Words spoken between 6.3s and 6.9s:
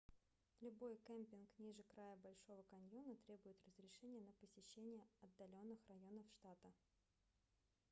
штата